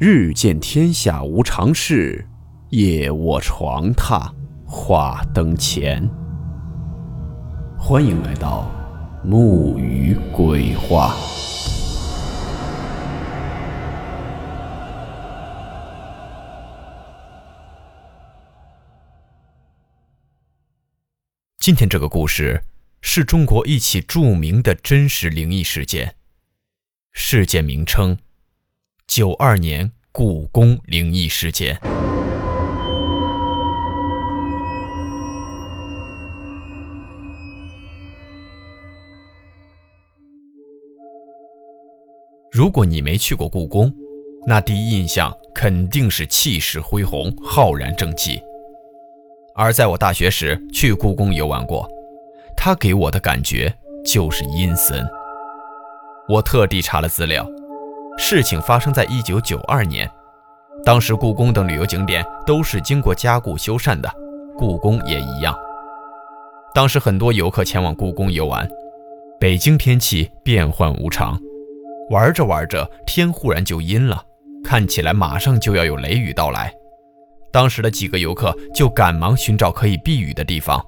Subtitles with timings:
[0.00, 2.24] 日见天下无常事，
[2.68, 4.32] 夜卧床榻
[4.64, 6.08] 话灯前。
[7.76, 8.70] 欢迎来到
[9.24, 11.16] 木鱼鬼话。
[21.58, 22.62] 今天这个故事
[23.00, 26.14] 是中国一起著名的真实灵异事件，
[27.10, 28.16] 事件名称。
[29.08, 31.80] 九二年故宫灵异事件。
[42.52, 43.90] 如果你没去过故宫，
[44.46, 48.38] 那第一印象肯定是气势恢宏、浩然正气。
[49.54, 51.88] 而在我大学时去故宫游玩过，
[52.54, 55.02] 它给我的感觉就是阴森。
[56.28, 57.50] 我特地查了资料。
[58.20, 60.10] 事情发生在一九九二年，
[60.84, 64.12] 当时故宫等旅游景点都是经过加固修缮的，
[64.56, 65.56] 故宫也一样。
[66.74, 68.68] 当时很多游客前往故宫游玩，
[69.38, 71.38] 北京天气变幻无常，
[72.10, 74.20] 玩着玩着天忽然就阴了，
[74.64, 76.74] 看起来马上就要有雷雨到来。
[77.52, 80.84] 当时的几个游客就赶忙寻找可以避雨的地方，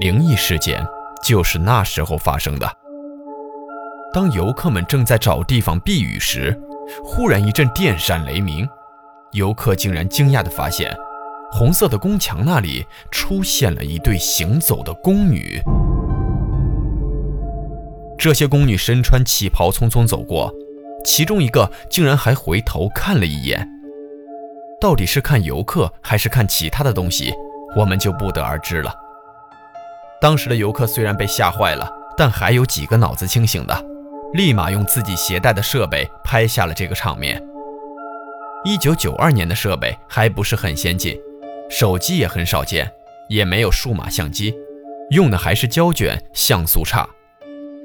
[0.00, 0.84] 灵异事件
[1.22, 2.81] 就是那时候发生的。
[4.12, 6.54] 当游客们正在找地方避雨时，
[7.02, 8.68] 忽然一阵电闪雷鸣，
[9.30, 10.94] 游客竟然惊讶地发现，
[11.50, 15.62] 红色的宫墙那里出现了一对行走的宫女。
[18.18, 20.52] 这些宫女身穿旗袍，匆匆走过，
[21.04, 23.66] 其中一个竟然还回头看了一眼。
[24.78, 27.32] 到底是看游客还是看其他的东西，
[27.74, 28.94] 我们就不得而知了。
[30.20, 33.91] 当时的游客虽然被吓坏了，但还有几个脑子清醒的。
[34.34, 37.42] 立马用自己携带的设备拍下了这个场面。
[38.64, 41.18] 一九九二年的设备还不是很先进，
[41.68, 42.90] 手机也很少见，
[43.28, 44.54] 也没有数码相机，
[45.10, 47.06] 用的还是胶卷，像素差。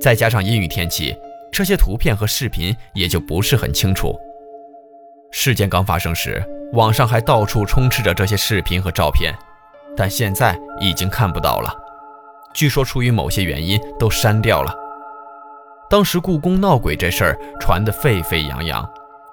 [0.00, 1.16] 再加上阴雨天气，
[1.50, 4.14] 这些图片和视频也就不是很清楚。
[5.32, 9.34] 事件刚发生时，网上还到处充斥着这些视频和照片，
[9.96, 11.74] 但现在已经看不到了。
[12.54, 14.72] 据说出于某些原因，都删掉了。
[15.88, 18.84] 当时故宫闹鬼这事儿传得沸沸扬扬，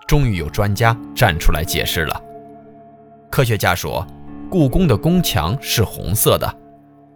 [0.07, 2.21] 终于有专家站出来解释了。
[3.31, 4.05] 科学家说，
[4.51, 6.55] 故宫的宫墙是红色的，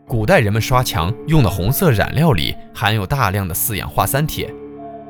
[0.08, 4.52] 古代人们刷墙用的红色染料里含有大量的四氧化三铁，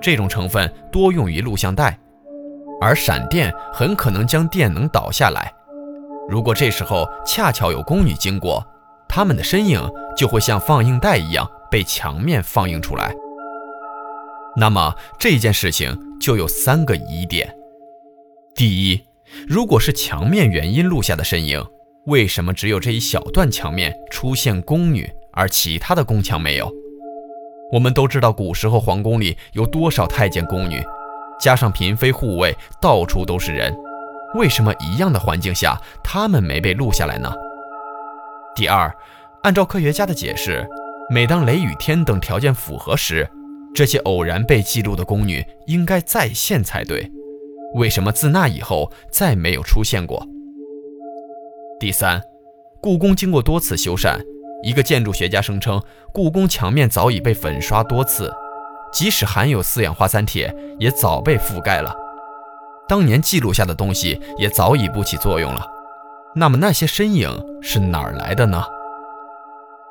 [0.02, 1.98] 这种成分多用于录像带，
[2.82, 5.50] 而闪电很可能将电能导下来。
[6.28, 8.62] 如果这时候恰巧有宫女经过，
[9.08, 9.82] 她们的身影
[10.18, 13.16] 就会像放映带一样被墙面放映出来。
[14.60, 17.56] 那么这件事情就有三个疑点：
[18.56, 19.00] 第一，
[19.48, 21.64] 如果是墙面原因录下的身影，
[22.08, 26.74] 为什么只有这一小段墙面出现宫女，而其他的宫墙没有？
[27.72, 30.82] 我们都知道古时候皇宫里有多少太监宫女，
[31.40, 33.72] 加上嫔妃护卫，到处都是人，
[34.34, 37.32] 为什么一样的环境下他们没被录下来呢？
[38.56, 38.92] 第二，
[39.44, 40.68] 按照科学家的解释，
[41.12, 43.30] 每当雷雨天等条件符合时，
[43.78, 47.12] 这些偶然被记录的宫女应该再现才对，
[47.76, 50.28] 为什么自那以后再没有出现过？
[51.80, 52.20] 第三，
[52.82, 54.20] 故宫经过多次修缮，
[54.64, 55.80] 一个建筑学家声称，
[56.12, 58.34] 故宫墙面早已被粉刷多次，
[58.92, 61.96] 即使含有四氧化三铁，也早被覆盖了。
[62.90, 65.64] 当年记录下的东西也早已不起作用了。
[66.34, 67.30] 那么那些身影
[67.62, 68.64] 是哪儿来的呢？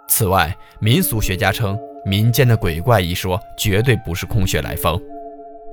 [0.08, 1.78] 此外，民俗学家称。
[2.06, 4.96] 民间的鬼怪一说绝对不是空穴来风，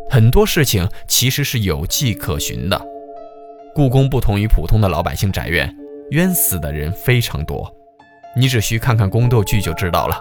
[0.10, 2.82] 很多事情其实是有迹可循的。
[3.76, 5.72] 故宫不同于普通的老百姓宅院，
[6.10, 7.72] 冤死的人非常多，
[8.36, 10.20] 你只需看看宫斗剧就知道了。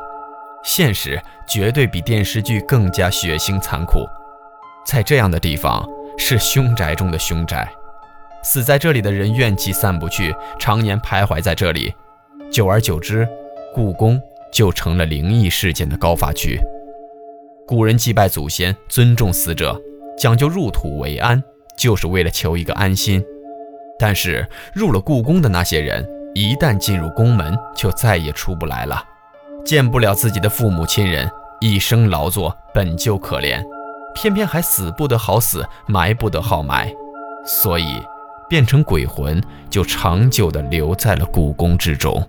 [0.63, 1.19] 现实
[1.49, 4.07] 绝对比电视剧更加血腥残酷。
[4.85, 5.89] 在这样的地方，
[6.19, 7.67] 是凶宅中的凶宅，
[8.43, 11.95] 死在这里的人怨气散不去，常年徘徊在这里，
[12.51, 13.27] 久而久之，
[13.75, 14.21] 故宫。
[14.53, 16.61] 就成了灵异事件的高发区。
[17.67, 19.81] 古人祭拜祖先，尊重死者，
[20.19, 21.43] 讲究入土为安，
[21.77, 23.25] 就是为了求一个安心。
[23.99, 29.03] 但是入了故宫的那些人，一旦进入宫门，就再也出不来了，
[29.65, 33.63] 见不了自己的父母亲人，一生劳作本就可怜，
[34.15, 36.93] 偏偏还死不得好死，埋不得好埋，
[37.47, 38.03] 所以
[38.49, 39.41] 变成鬼魂，
[39.71, 42.29] 就长久地留在了故宫之中。